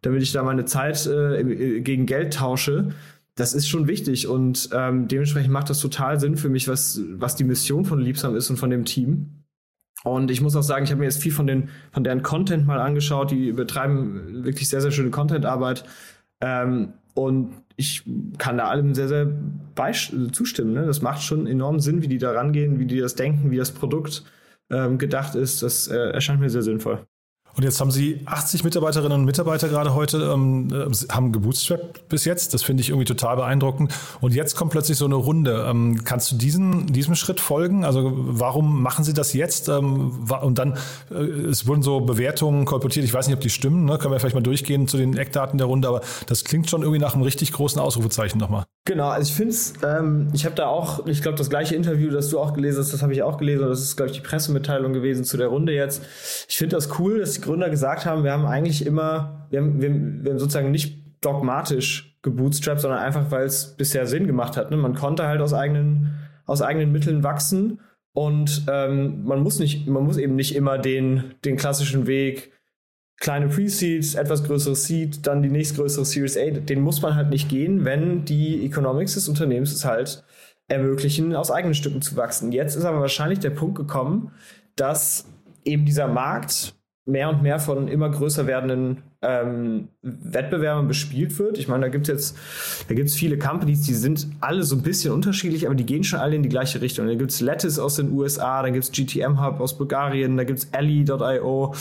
[0.01, 2.89] damit ich da meine Zeit äh, gegen Geld tausche.
[3.35, 7.35] Das ist schon wichtig und ähm, dementsprechend macht das total Sinn für mich, was, was
[7.35, 9.41] die Mission von Liebsam ist und von dem Team.
[10.03, 12.65] Und ich muss auch sagen, ich habe mir jetzt viel von, den, von deren Content
[12.65, 13.31] mal angeschaut.
[13.31, 15.85] Die betreiben wirklich sehr, sehr schöne Content-Arbeit.
[16.41, 18.03] Ähm, und ich
[18.37, 19.31] kann da allem sehr, sehr
[20.31, 20.73] zustimmen.
[20.73, 20.85] Ne?
[20.85, 23.71] Das macht schon enorm Sinn, wie die da rangehen, wie die das denken, wie das
[23.71, 24.23] Produkt
[24.69, 25.61] ähm, gedacht ist.
[25.61, 27.05] Das äh, erscheint mir sehr sinnvoll.
[27.55, 32.25] Und jetzt haben Sie 80 Mitarbeiterinnen und Mitarbeiter gerade heute, ähm, äh, haben gebootstrapped bis
[32.25, 32.53] jetzt.
[32.53, 33.93] Das finde ich irgendwie total beeindruckend.
[34.21, 35.65] Und jetzt kommt plötzlich so eine Runde.
[35.67, 37.83] Ähm, kannst du diesen, diesem Schritt folgen?
[37.83, 39.69] Also warum machen Sie das jetzt?
[39.69, 40.77] Ähm, und dann,
[41.11, 43.05] äh, es wurden so Bewertungen kolportiert.
[43.05, 43.85] Ich weiß nicht, ob die stimmen.
[43.85, 43.97] Ne?
[43.97, 45.87] Können wir vielleicht mal durchgehen zu den Eckdaten der Runde.
[45.87, 48.65] Aber das klingt schon irgendwie nach einem richtig großen Ausrufezeichen nochmal.
[48.85, 52.09] Genau, also ich finde es, ähm, ich habe da auch, ich glaube, das gleiche Interview,
[52.09, 53.67] das du auch gelesen hast, das habe ich auch gelesen.
[53.67, 56.01] Das ist, glaube ich, die Pressemitteilung gewesen zu der Runde jetzt.
[56.49, 59.81] Ich finde das cool, dass die Gründer gesagt haben, wir haben eigentlich immer, wir haben,
[59.81, 64.71] wir, wir haben sozusagen nicht dogmatisch gebootstrapped, sondern einfach, weil es bisher Sinn gemacht hat.
[64.71, 64.77] Ne?
[64.77, 67.79] Man konnte halt aus eigenen, aus eigenen Mitteln wachsen
[68.13, 72.51] und ähm, man muss nicht, man muss eben nicht immer den, den klassischen Weg,
[73.17, 77.49] kleine Pre-Seed, etwas größeres Seed, dann die nächstgrößere Series A, den muss man halt nicht
[77.49, 80.23] gehen, wenn die Economics des Unternehmens es halt
[80.67, 82.51] ermöglichen, aus eigenen Stücken zu wachsen.
[82.51, 84.31] Jetzt ist aber wahrscheinlich der Punkt gekommen,
[84.75, 85.25] dass
[85.63, 86.73] eben dieser Markt
[87.05, 91.57] mehr und mehr von immer größer werdenden ähm, Wettbewerbern bespielt wird.
[91.57, 94.75] Ich meine, da gibt es jetzt, da gibt es viele Companies, die sind alle so
[94.75, 97.07] ein bisschen unterschiedlich, aber die gehen schon alle in die gleiche Richtung.
[97.07, 100.43] Da gibt es Lattice aus den USA, da gibt es GTM Hub aus Bulgarien, da
[100.43, 101.73] gibt es Ally.io.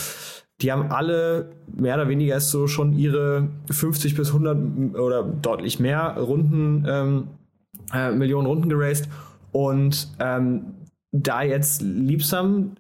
[0.63, 6.17] Die haben alle mehr oder weniger so schon ihre 50 bis 100 oder deutlich mehr
[6.19, 7.29] Runden, ähm,
[7.95, 9.09] äh, Millionen Runden geraced.
[9.53, 10.75] Und ähm,
[11.13, 12.77] da jetzt Liebsam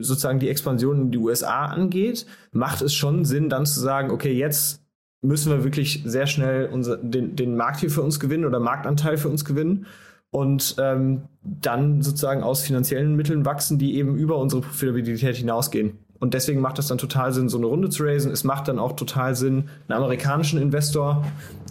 [0.00, 4.32] sozusagen die Expansion in die USA angeht, macht es schon Sinn, dann zu sagen, okay,
[4.32, 4.82] jetzt
[5.22, 9.16] müssen wir wirklich sehr schnell unser, den, den Markt hier für uns gewinnen oder Marktanteil
[9.16, 9.86] für uns gewinnen
[10.30, 15.98] und ähm, dann sozusagen aus finanziellen Mitteln wachsen, die eben über unsere Profitabilität hinausgehen.
[16.18, 18.30] Und deswegen macht es dann total Sinn, so eine Runde zu raisen.
[18.30, 21.24] Es macht dann auch total Sinn, einen amerikanischen Investor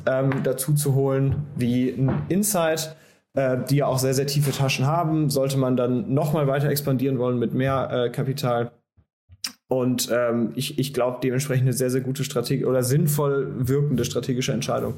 [0.06, 2.96] ähm, dazu zu holen, wie ein Insight,
[3.34, 5.30] äh, die ja auch sehr, sehr tiefe Taschen haben.
[5.30, 8.72] Sollte man dann nochmal weiter expandieren wollen mit mehr äh, Kapital.
[9.67, 14.52] Und ähm, ich, ich glaube dementsprechend eine sehr, sehr gute Strategie oder sinnvoll wirkende strategische
[14.52, 14.96] Entscheidung.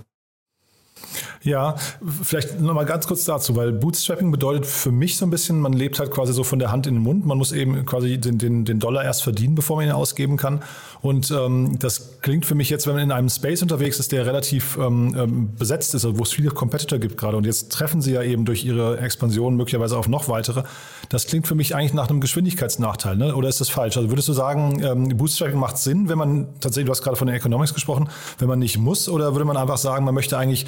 [1.44, 1.76] Ja,
[2.22, 6.00] vielleicht nochmal ganz kurz dazu, weil Bootstrapping bedeutet für mich so ein bisschen, man lebt
[6.00, 7.26] halt quasi so von der Hand in den Mund.
[7.26, 10.62] Man muss eben quasi den, den, den Dollar erst verdienen, bevor man ihn ausgeben kann.
[11.02, 14.26] Und ähm, das klingt für mich jetzt, wenn man in einem Space unterwegs ist, der
[14.26, 17.36] relativ ähm, ähm besetzt ist, also wo es viele Competitor gibt gerade.
[17.36, 20.64] Und jetzt treffen sie ja eben durch ihre Expansion möglicherweise auf noch weitere.
[21.10, 23.36] Das klingt für mich eigentlich nach einem Geschwindigkeitsnachteil, ne?
[23.36, 23.98] oder ist das falsch?
[23.98, 27.28] Also würdest du sagen, ähm, Bootstrapping macht Sinn, wenn man tatsächlich, du hast gerade von
[27.28, 28.08] den Economics gesprochen,
[28.40, 30.66] wenn man nicht muss, oder würde man einfach sagen, man möchte eigentlich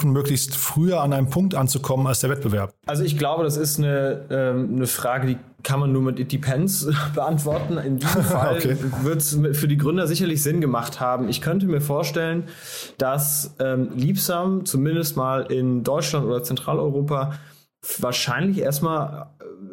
[0.00, 2.74] versuchen, möglichst früher an einem Punkt anzukommen als der Wettbewerb?
[2.86, 6.32] Also ich glaube, das ist eine, ähm, eine Frage, die kann man nur mit It
[6.32, 7.76] Depends beantworten.
[7.78, 8.76] In diesem Fall okay.
[9.02, 11.28] wird es für die Gründer sicherlich Sinn gemacht haben.
[11.28, 12.44] Ich könnte mir vorstellen,
[12.98, 17.34] dass ähm, Liebsam zumindest mal in Deutschland oder Zentraleuropa
[17.98, 19.26] wahrscheinlich erstmal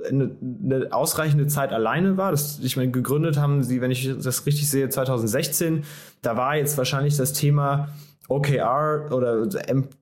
[0.04, 2.32] äh, eine, eine, ausreichende Zeit alleine war.
[2.32, 5.84] Das, ich meine, gegründet haben sie, wenn ich das richtig sehe, 2016.
[6.22, 7.90] Da war jetzt wahrscheinlich das Thema
[8.28, 9.48] OKR oder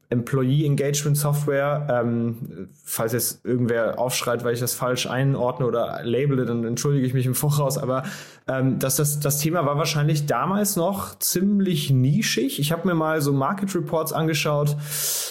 [0.10, 1.88] Employee Engagement Software.
[1.90, 7.14] Ähm, falls jetzt irgendwer aufschreit, weil ich das falsch einordne oder labele, dann entschuldige ich
[7.14, 7.78] mich im Voraus.
[7.78, 8.04] Aber
[8.48, 12.60] ähm, das, das, das Thema war wahrscheinlich damals noch ziemlich nischig.
[12.60, 14.76] Ich habe mir mal so Market Reports angeschaut,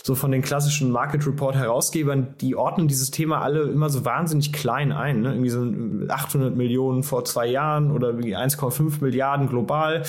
[0.02, 2.34] so von den klassischen Market Report Herausgebern.
[2.40, 5.20] Die ordnen dieses Thema alle immer so wahnsinnig klein ein.
[5.20, 5.30] Ne?
[5.32, 10.02] Irgendwie so 800 Millionen vor zwei Jahren oder 1,5 Milliarden global.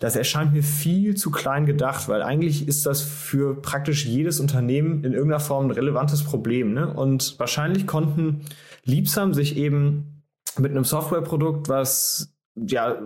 [0.00, 5.04] Das erscheint mir viel zu klein gedacht, weil eigentlich ist das für praktisch jedes Unternehmen
[5.04, 6.72] in irgendeiner Form ein relevantes Problem.
[6.72, 6.92] Ne?
[6.92, 8.42] Und wahrscheinlich konnten
[8.84, 10.22] Liebsam sich eben
[10.58, 12.96] mit einem Softwareprodukt, was ja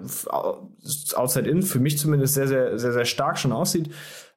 [1.15, 3.91] outside in für mich zumindest sehr, sehr, sehr, sehr stark schon aussieht,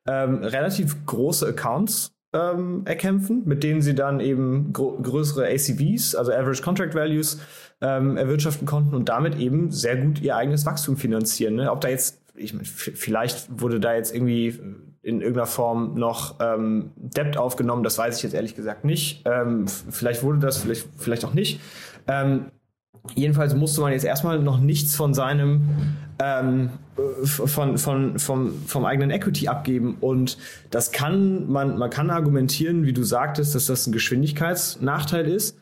[0.08, 6.64] ähm, relativ große Accounts ähm, erkämpfen, mit denen sie dann eben größere ACVs, also Average
[6.64, 7.40] Contract Values,
[7.82, 11.56] ähm, erwirtschaften konnten und damit eben sehr gut ihr eigenes Wachstum finanzieren.
[11.56, 11.72] Ne?
[11.72, 14.60] Ob da jetzt, ich meine, vielleicht wurde da jetzt irgendwie
[15.04, 17.84] in irgendeiner Form noch ähm, Debt aufgenommen.
[17.84, 19.22] Das weiß ich jetzt ehrlich gesagt nicht.
[19.26, 21.60] Ähm, vielleicht wurde das, vielleicht, vielleicht auch nicht.
[22.08, 22.46] Ähm,
[23.14, 25.68] jedenfalls musste man jetzt erstmal noch nichts von seinem
[26.20, 26.70] ähm,
[27.26, 29.98] von, von, vom, vom eigenen Equity abgeben.
[30.00, 30.38] Und
[30.72, 35.58] das kann man, man kann argumentieren, wie du sagtest, dass das ein Geschwindigkeitsnachteil ist.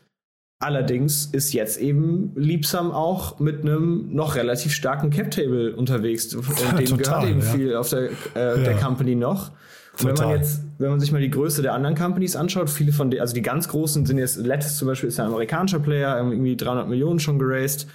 [0.62, 6.32] Allerdings ist jetzt eben Liebsam auch mit einem noch relativ starken Cap-Table unterwegs.
[6.34, 7.46] Und ja, dem gehört eben ja.
[7.46, 8.56] viel auf der, äh, ja.
[8.58, 9.50] der Company noch.
[9.98, 12.92] Und wenn man jetzt, wenn man sich mal die Größe der anderen Companies anschaut, viele
[12.92, 16.16] von denen, also die ganz großen sind jetzt, Lettuce zum Beispiel ist ein amerikanischer Player,
[16.16, 17.88] irgendwie 300 Millionen schon geraced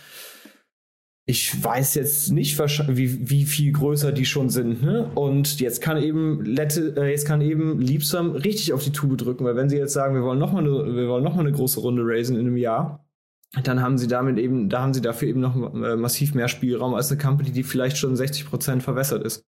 [1.30, 4.82] ich weiß jetzt nicht, wie, wie viel größer die schon sind.
[4.82, 5.12] Ne?
[5.13, 9.44] Und jetzt kann eben Lette, äh, jetzt kann eben Liebsam richtig auf die Tube drücken,
[9.44, 11.82] weil wenn sie jetzt sagen, wir wollen nochmal eine, wir wollen noch mal eine große
[11.82, 13.06] Runde raisen in einem Jahr,
[13.62, 16.94] dann haben sie damit eben, da haben sie dafür eben noch äh, massiv mehr Spielraum
[16.94, 19.46] als eine Company, die vielleicht schon 60 Prozent verwässert ist.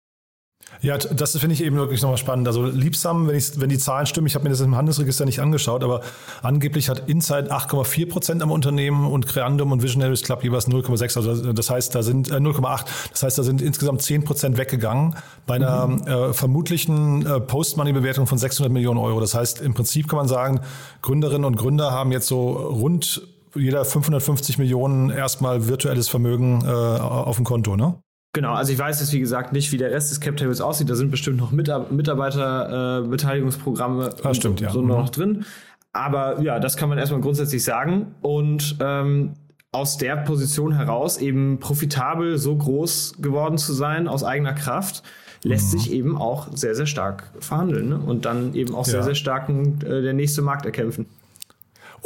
[0.83, 2.47] Ja, das finde ich eben wirklich nochmal spannend.
[2.49, 5.41] Also Liebsam, wenn, ich, wenn die Zahlen stimmen, ich habe mir das im Handelsregister nicht
[5.41, 6.03] angeschaut, aber
[6.43, 11.17] angeblich hat Inside 8,4 Prozent am Unternehmen und Creandum und Visionaries Club jeweils 0,6.
[11.17, 12.85] Also das heißt, da sind äh, 0,8.
[13.11, 15.17] Das heißt, da sind insgesamt 10 Prozent weggegangen
[15.47, 16.07] bei einer mhm.
[16.07, 19.21] äh, vermutlichen äh, Post-Money-Bewertung von 600 Millionen Euro.
[19.21, 20.61] Das heißt, im Prinzip kann man sagen,
[21.03, 23.23] Gründerinnen und Gründer haben jetzt so rund
[23.55, 27.95] jeder 550 Millionen erstmal virtuelles Vermögen äh, auf dem Konto, ne?
[28.37, 30.91] Genau, also ich weiß jetzt wie gesagt nicht, wie der Rest des Cap Tables aussieht.
[30.91, 34.71] Da sind bestimmt noch Mitarbeiterbeteiligungsprogramme äh, stimmt, ja.
[34.71, 34.89] so mhm.
[34.89, 35.47] noch drin.
[35.95, 38.15] Aber ja, das kann man erstmal grundsätzlich sagen.
[38.21, 39.33] Und ähm,
[39.73, 45.03] aus der Position heraus eben profitabel so groß geworden zu sein aus eigener Kraft,
[45.43, 45.79] lässt mhm.
[45.79, 47.99] sich eben auch sehr, sehr stark verhandeln ne?
[47.99, 48.93] und dann eben auch ja.
[48.93, 51.07] sehr, sehr stark äh, der nächste Markt erkämpfen.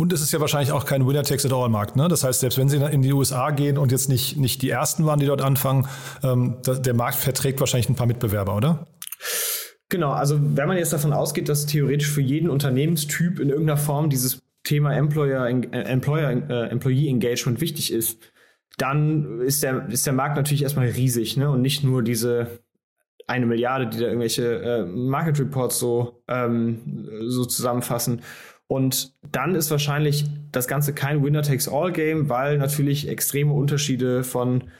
[0.00, 1.94] Und es ist ja wahrscheinlich auch kein Winner-Takes-it-all-Markt.
[1.94, 2.08] Ne?
[2.08, 5.04] Das heißt, selbst wenn Sie in die USA gehen und jetzt nicht, nicht die Ersten
[5.04, 5.86] waren, die dort anfangen,
[6.22, 8.86] ähm, der Markt verträgt wahrscheinlich ein paar Mitbewerber, oder?
[9.90, 14.08] Genau, also wenn man jetzt davon ausgeht, dass theoretisch für jeden Unternehmenstyp in irgendeiner Form
[14.08, 18.20] dieses Thema Employer, äh, Employer äh, Employee Engagement wichtig ist,
[18.78, 21.50] dann ist der, ist der Markt natürlich erstmal riesig ne?
[21.50, 22.60] und nicht nur diese
[23.26, 28.22] eine Milliarde, die da irgendwelche äh, Market Reports so, ähm, so zusammenfassen.
[28.70, 34.70] Und dann ist wahrscheinlich das Ganze kein Winner-Takes-All-Game, weil natürlich extreme Unterschiede von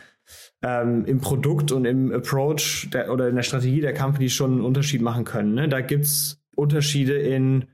[0.62, 4.60] ähm, im Produkt und im Approach der, oder in der Strategie der Company schon einen
[4.60, 5.54] Unterschied machen können.
[5.54, 5.68] Ne?
[5.68, 7.64] Da gibt's Unterschiede in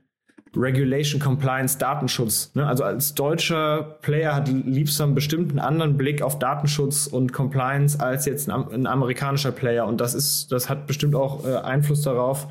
[0.55, 2.51] Regulation, Compliance, Datenschutz.
[2.55, 2.65] Ne?
[2.65, 8.25] Also als deutscher Player hat liebst einen bestimmten anderen Blick auf Datenschutz und Compliance als
[8.25, 9.85] jetzt ein, ein amerikanischer Player.
[9.85, 12.47] Und das ist, das hat bestimmt auch äh, Einfluss darauf,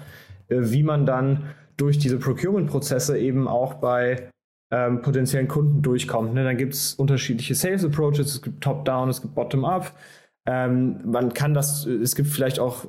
[0.50, 4.30] äh, wie man dann durch diese Procurement-Prozesse eben auch bei
[4.70, 6.34] ähm, potenziellen Kunden durchkommt.
[6.34, 6.44] Ne?
[6.44, 9.92] Dann gibt es unterschiedliche Sales Approaches, es gibt Top-Down, es gibt Bottom-Up.
[10.46, 12.84] Ähm, man kann das, es gibt vielleicht auch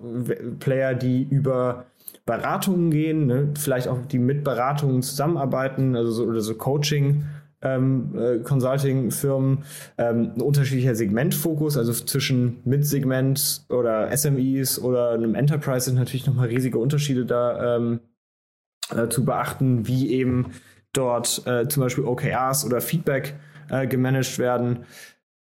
[0.60, 1.86] Player, die über
[2.26, 3.50] Beratungen gehen, ne?
[3.58, 7.26] vielleicht auch die mit Beratungen zusammenarbeiten, also so, oder so Coaching.
[7.60, 9.64] Ähm, äh, Consulting-Firmen
[9.98, 16.50] ähm, ein unterschiedlicher Segmentfokus, also zwischen Mid-Segment oder SMEs oder einem Enterprise sind natürlich nochmal
[16.50, 18.00] riesige Unterschiede da ähm,
[18.96, 20.52] äh, zu beachten, wie eben
[20.94, 23.36] dort äh, zum Beispiel OKRs oder Feedback
[23.70, 24.86] äh, gemanagt werden.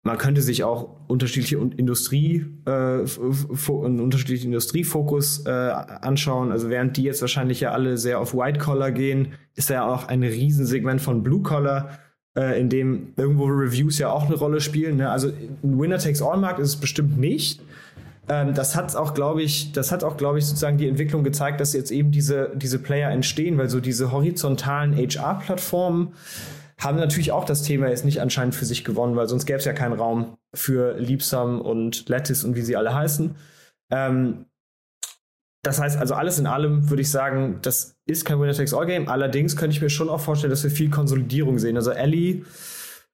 [0.07, 6.53] Man könnte sich auch unterschiedliche Industrie, äh, einen unterschiedlichen Industriefokus äh, anschauen.
[6.53, 9.87] Also während die jetzt wahrscheinlich ja alle sehr auf White Collar gehen, ist da ja
[9.87, 11.99] auch ein Riesensegment von Blue Collar,
[12.37, 14.99] äh, in dem irgendwo Reviews ja auch eine Rolle spielen.
[14.99, 15.11] Ne?
[15.11, 17.63] Also ein Winner-Takes-All-Markt ist es bestimmt nicht.
[18.29, 21.61] Ähm, das hat auch, glaube ich, das hat auch, glaube ich, sozusagen die Entwicklung gezeigt,
[21.61, 26.15] dass jetzt eben diese, diese Player entstehen, weil so diese horizontalen HR-Plattformen
[26.79, 29.65] haben natürlich auch das Thema jetzt nicht anscheinend für sich gewonnen, weil sonst gäbe es
[29.65, 33.37] ja keinen Raum für Liebsam und Lattice und wie sie alle heißen.
[33.91, 34.47] Ähm,
[35.63, 39.09] das heißt also alles in allem würde ich sagen, das ist kein Winner-Takes-All-Game.
[39.09, 41.77] Allerdings könnte ich mir schon auch vorstellen, dass wir viel Konsolidierung sehen.
[41.77, 42.45] Also Ellie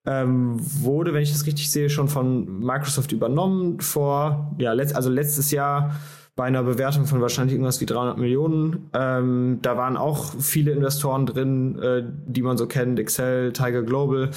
[0.07, 5.11] ähm, wurde, wenn ich das richtig sehe, schon von Microsoft übernommen vor, ja, letzt, also
[5.11, 5.95] letztes Jahr
[6.37, 8.89] bei einer Bewertung von wahrscheinlich irgendwas wie 300 Millionen.
[8.95, 14.31] Ähm, da waren auch viele Investoren drin, äh, die man so kennt, Excel, Tiger Global.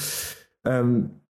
[0.66, 1.22] Ähm,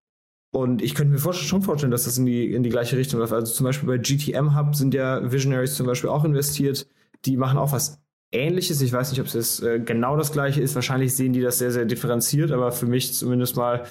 [0.51, 3.33] und ich könnte mir schon vorstellen, dass das in die, in die gleiche Richtung läuft.
[3.33, 6.87] Also zum Beispiel bei GTM Hub sind ja Visionaries zum Beispiel auch investiert.
[7.25, 7.99] Die machen auch was
[8.31, 8.81] Ähnliches.
[8.81, 10.75] Ich weiß nicht, ob es äh, genau das gleiche ist.
[10.75, 13.83] Wahrscheinlich sehen die das sehr, sehr differenziert, aber für mich zumindest mal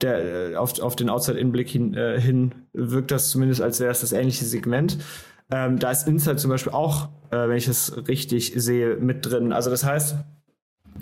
[0.00, 4.00] der, äh, auf, auf den Outside-In-Blick hin, äh, hin wirkt das zumindest, als wäre es
[4.00, 4.98] das ähnliche Segment.
[5.50, 9.52] Ähm, da ist Insight zum Beispiel auch, äh, wenn ich es richtig sehe, mit drin.
[9.52, 10.16] Also das heißt,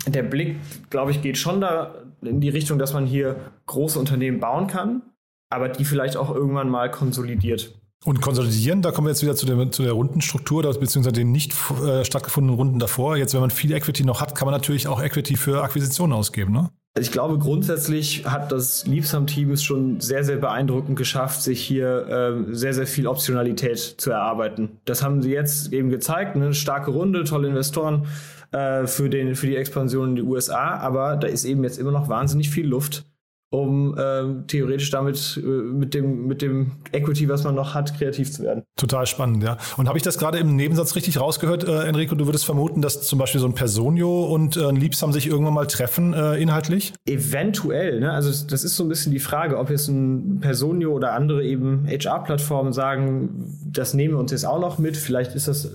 [0.07, 0.57] der Blick,
[0.89, 3.35] glaube ich, geht schon da in die Richtung, dass man hier
[3.67, 5.01] große Unternehmen bauen kann,
[5.49, 7.75] aber die vielleicht auch irgendwann mal konsolidiert.
[8.05, 11.53] Und konsolidieren, da kommen wir jetzt wieder zu der, zu der Rundenstruktur, beziehungsweise den nicht
[11.83, 13.17] äh, stattgefundenen Runden davor.
[13.17, 16.53] Jetzt, wenn man viel Equity noch hat, kann man natürlich auch Equity für Akquisitionen ausgeben,
[16.53, 16.69] ne?
[16.97, 22.07] Ich glaube, grundsätzlich hat das Liebsam-Team es schon sehr, sehr beeindruckend geschafft, sich hier
[22.49, 24.79] äh, sehr, sehr viel Optionalität zu erarbeiten.
[24.85, 26.35] Das haben sie jetzt eben gezeigt.
[26.35, 28.07] Eine starke Runde, tolle Investoren
[28.51, 30.77] äh, für, den, für die Expansion in die USA.
[30.77, 33.05] Aber da ist eben jetzt immer noch wahnsinnig viel Luft
[33.51, 38.31] um äh, theoretisch damit äh, mit dem mit dem Equity, was man noch hat, kreativ
[38.31, 38.63] zu werden.
[38.75, 39.57] Total spannend, ja.
[39.77, 42.13] Und habe ich das gerade im Nebensatz richtig rausgehört, äh, Enrico?
[42.13, 45.55] Du würdest vermuten, dass zum Beispiel so ein Personio und äh, ein Liebsam sich irgendwann
[45.55, 46.93] mal treffen äh, inhaltlich?
[47.05, 48.11] Eventuell, ne?
[48.11, 51.87] Also das ist so ein bisschen die Frage, ob jetzt ein Personio oder andere eben
[51.87, 54.95] HR-Plattformen sagen, das nehmen wir uns jetzt auch noch mit.
[54.95, 55.69] Vielleicht ist das, äh,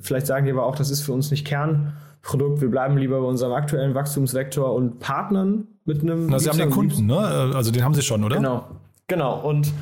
[0.00, 2.60] vielleicht sagen die aber auch, das ist für uns nicht Kernprodukt.
[2.60, 6.26] Wir bleiben lieber bei unserem aktuellen Wachstumsvektor und Partnern mit einem.
[6.26, 7.18] Na, Sie haben den Kunden, ne?
[7.54, 8.36] Also den haben Sie schon, oder?
[8.36, 8.66] Genau,
[9.06, 9.40] genau.
[9.40, 9.72] Und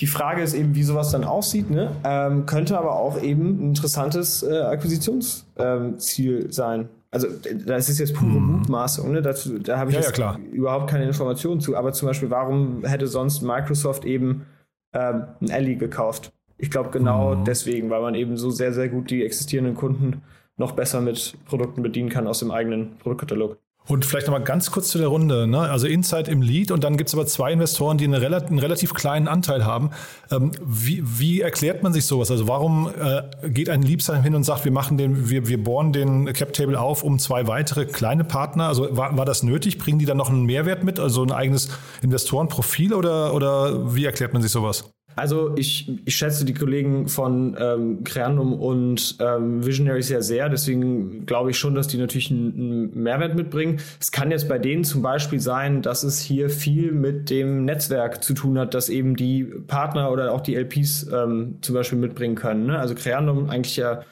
[0.00, 1.70] die Frage ist eben, wie sowas dann aussieht.
[1.70, 1.90] Ne?
[2.04, 6.88] Ähm, könnte aber auch eben ein interessantes äh, Akquisitionsziel ähm, sein.
[7.10, 7.26] Also
[7.66, 8.58] das ist jetzt pure mhm.
[8.58, 9.12] Mutmaßung.
[9.12, 9.22] Ne?
[9.22, 11.76] Dazu, da habe ich ja, ja, überhaupt keine Informationen zu.
[11.76, 14.46] Aber zum Beispiel, warum hätte sonst Microsoft eben
[14.92, 16.32] ähm, ein Ellie gekauft?
[16.58, 17.44] Ich glaube genau mhm.
[17.44, 20.22] deswegen, weil man eben so sehr, sehr gut die existierenden Kunden
[20.56, 23.58] noch besser mit Produkten bedienen kann aus dem eigenen Produktkatalog.
[23.88, 25.46] Und vielleicht nochmal ganz kurz zu der Runde.
[25.46, 25.58] Ne?
[25.58, 28.58] Also Insight im Lead und dann gibt es aber zwei Investoren, die eine relativ, einen
[28.58, 29.90] relativ kleinen Anteil haben.
[30.30, 32.30] Ähm, wie, wie erklärt man sich sowas?
[32.30, 35.94] Also warum äh, geht ein Liebsheim hin und sagt, wir machen den, wir, wir bohren
[35.94, 38.68] den Cap Table auf um zwei weitere kleine Partner?
[38.68, 39.78] Also war, war das nötig?
[39.78, 41.70] Bringen die dann noch einen Mehrwert mit, also ein eigenes
[42.02, 44.84] Investorenprofil oder, oder wie erklärt man sich sowas?
[45.16, 51.26] Also ich, ich schätze die Kollegen von ähm, Creandum und ähm, Visionary sehr sehr, deswegen
[51.26, 53.80] glaube ich schon, dass die natürlich einen, einen, Mehrwert mitbringen.
[54.00, 58.22] Es kann jetzt bei denen zum Beispiel sein, dass es hier viel mit dem Netzwerk
[58.22, 62.36] zu tun hat, dass eben die Partner oder auch die LPs ähm, zum Beispiel mitbringen
[62.36, 62.66] können.
[62.66, 62.78] Ne?
[62.78, 64.02] Also Creandum eigentlich ja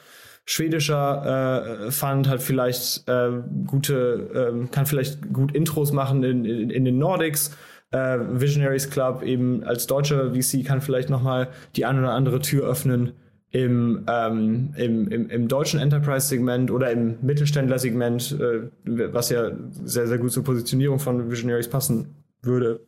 [0.45, 3.29] schwedischer äh, Fund hat vielleicht äh,
[3.65, 7.51] gute, äh, kann vielleicht gut Intros machen in, in, in den Nordics
[7.91, 12.67] äh, Visionaries Club eben als deutscher VC kann vielleicht nochmal die eine oder andere Tür
[12.67, 13.13] öffnen
[13.51, 18.69] im, ähm, im, im, im deutschen Enterprise-Segment oder im Mittelständler-Segment, äh,
[19.13, 19.51] was ja
[19.85, 22.81] sehr, sehr gut zur Positionierung von Visionaries passen würde.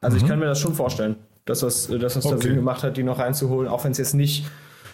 [0.00, 0.22] Also mhm.
[0.22, 2.34] ich kann mir das schon vorstellen, dass das, dass das okay.
[2.36, 4.46] da Sinn gemacht hat, die noch reinzuholen, auch wenn es jetzt nicht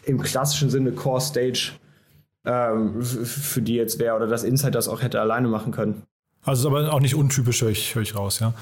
[0.05, 1.73] im klassischen Sinne Core Stage
[2.47, 6.03] ähm, für die jetzt wäre oder dass Insight das auch hätte alleine machen können.
[6.45, 8.55] Also ist aber auch nicht untypisch, höre ich, höre ich raus, ja.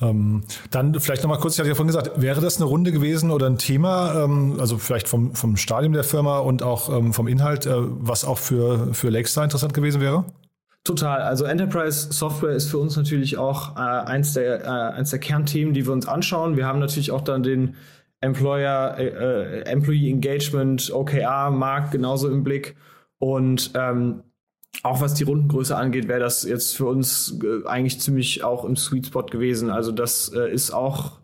[0.00, 3.30] Ähm, dann vielleicht nochmal kurz, ich hatte ja vorhin gesagt, wäre das eine Runde gewesen
[3.30, 7.28] oder ein Thema, ähm, also vielleicht vom, vom Stadium der Firma und auch ähm, vom
[7.28, 10.24] Inhalt, äh, was auch für, für Lakestar interessant gewesen wäre?
[10.84, 11.20] Total.
[11.20, 15.74] Also Enterprise Software ist für uns natürlich auch äh, eins, der, äh, eins der Kernthemen,
[15.74, 16.56] die wir uns anschauen.
[16.56, 17.76] Wir haben natürlich auch dann den
[18.22, 22.76] Employer, äh, äh Employee Engagement, OKR Markt genauso im Blick.
[23.18, 24.22] Und ähm,
[24.82, 28.76] auch was die Rundengröße angeht, wäre das jetzt für uns äh, eigentlich ziemlich auch im
[28.76, 29.70] Sweet Spot gewesen.
[29.70, 31.18] Also das äh, ist auch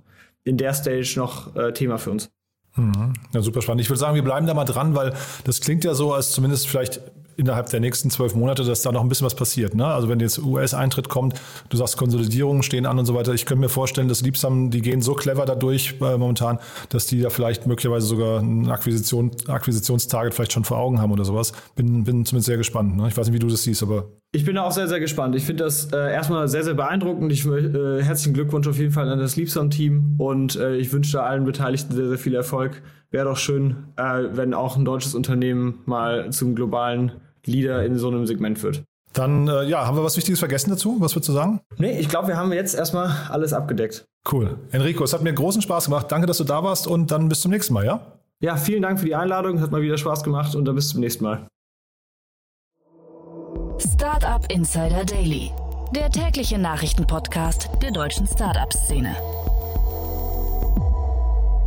[0.45, 2.31] in der Stage noch äh, Thema für uns.
[2.77, 3.15] Mhm.
[3.33, 3.81] Ja, super spannend.
[3.81, 6.69] Ich würde sagen, wir bleiben da mal dran, weil das klingt ja so, als zumindest
[6.69, 7.01] vielleicht
[7.37, 9.75] innerhalb der nächsten zwölf Monate, dass da noch ein bisschen was passiert.
[9.75, 9.87] Ne?
[9.87, 11.35] Also wenn jetzt US-Eintritt kommt,
[11.69, 13.35] du sagst Konsolidierungen stehen an und so weiter.
[13.35, 17.21] Ich könnte mir vorstellen, dass Liebsam, die gehen so clever dadurch äh, momentan, dass die
[17.21, 21.53] da vielleicht möglicherweise sogar ein Akquisition, Akquisitionstarget vielleicht schon vor Augen haben oder sowas.
[21.75, 22.97] Bin, bin zumindest sehr gespannt.
[22.97, 23.09] Ne?
[23.09, 25.35] Ich weiß nicht, wie du das siehst, aber ich bin auch sehr, sehr gespannt.
[25.35, 27.33] Ich finde das äh, erstmal sehr, sehr beeindruckend.
[27.33, 31.45] Ich äh, herzlichen Glückwunsch auf jeden Fall an das Liebsam-Team und äh, ich wünsche allen
[31.45, 32.83] Beteiligten sehr, sehr viel Erfolg.
[33.11, 37.13] Wäre doch schön, äh, wenn auch ein deutsches Unternehmen mal zum globalen
[37.47, 38.83] Leader in so einem Segment wird.
[39.13, 40.97] Dann, äh, ja, haben wir was Wichtiges vergessen dazu?
[41.01, 41.61] Was würdest du sagen?
[41.79, 44.05] Nee, ich glaube, wir haben jetzt erstmal alles abgedeckt.
[44.31, 44.59] Cool.
[44.73, 46.13] Enrico, es hat mir großen Spaß gemacht.
[46.13, 48.01] Danke, dass du da warst und dann bis zum nächsten Mal, ja?
[48.41, 49.61] Ja, vielen Dank für die Einladung.
[49.61, 51.47] Hat mal wieder Spaß gemacht und dann bis zum nächsten Mal.
[53.79, 55.51] Startup Insider Daily,
[55.95, 59.17] der tägliche Nachrichtenpodcast der deutschen Startup-Szene.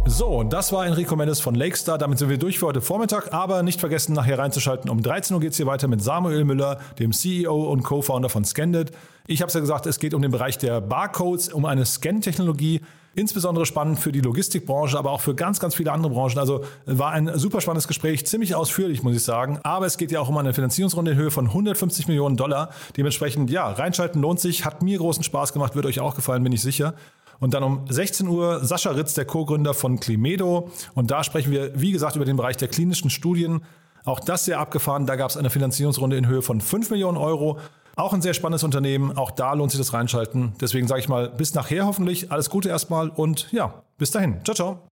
[0.09, 1.99] So, das war Enrico Mendes von Lakestar.
[1.99, 3.31] Damit sind wir durch für heute Vormittag.
[3.31, 4.89] Aber nicht vergessen, nachher reinzuschalten.
[4.89, 8.43] Um 13 Uhr geht es hier weiter mit Samuel Müller, dem CEO und Co-Founder von
[8.43, 8.91] Scandit.
[9.27, 12.81] Ich habe es ja gesagt, es geht um den Bereich der Barcodes, um eine Scan-Technologie.
[13.13, 16.39] Insbesondere spannend für die Logistikbranche, aber auch für ganz, ganz viele andere Branchen.
[16.39, 19.59] Also war ein super spannendes Gespräch, ziemlich ausführlich, muss ich sagen.
[19.61, 22.71] Aber es geht ja auch um eine Finanzierungsrunde in Höhe von 150 Millionen Dollar.
[22.97, 26.51] Dementsprechend, ja, reinschalten lohnt sich, hat mir großen Spaß gemacht, wird euch auch gefallen, bin
[26.51, 26.95] ich sicher.
[27.39, 30.69] Und dann um 16 Uhr Sascha Ritz, der Co-Gründer von Climedo.
[30.95, 33.61] Und da sprechen wir, wie gesagt, über den Bereich der klinischen Studien.
[34.05, 35.05] Auch das sehr abgefahren.
[35.05, 37.59] Da gab es eine Finanzierungsrunde in Höhe von 5 Millionen Euro.
[37.95, 39.17] Auch ein sehr spannendes Unternehmen.
[39.17, 40.53] Auch da lohnt sich das reinschalten.
[40.61, 42.31] Deswegen sage ich mal, bis nachher hoffentlich.
[42.31, 44.43] Alles Gute erstmal und ja, bis dahin.
[44.43, 44.88] Ciao, ciao.